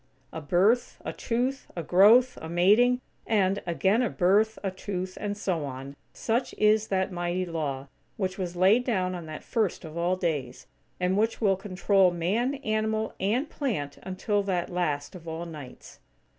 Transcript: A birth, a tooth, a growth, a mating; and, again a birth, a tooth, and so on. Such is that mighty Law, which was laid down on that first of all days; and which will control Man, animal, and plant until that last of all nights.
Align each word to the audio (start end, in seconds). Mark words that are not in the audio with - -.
A 0.33 0.41
birth, 0.41 0.99
a 1.05 1.13
tooth, 1.13 1.67
a 1.75 1.83
growth, 1.83 2.35
a 2.41 2.49
mating; 2.49 3.01
and, 3.27 3.61
again 3.67 4.01
a 4.01 4.09
birth, 4.09 4.57
a 4.63 4.71
tooth, 4.71 5.15
and 5.21 5.37
so 5.37 5.63
on. 5.63 5.95
Such 6.11 6.55
is 6.55 6.87
that 6.87 7.11
mighty 7.11 7.45
Law, 7.45 7.87
which 8.17 8.35
was 8.39 8.55
laid 8.55 8.83
down 8.83 9.13
on 9.13 9.27
that 9.27 9.43
first 9.43 9.85
of 9.85 9.95
all 9.99 10.15
days; 10.15 10.65
and 10.99 11.15
which 11.19 11.39
will 11.39 11.55
control 11.55 12.09
Man, 12.09 12.55
animal, 12.65 13.13
and 13.19 13.47
plant 13.47 13.99
until 14.01 14.41
that 14.41 14.71
last 14.71 15.13
of 15.13 15.27
all 15.27 15.45
nights. 15.45 15.99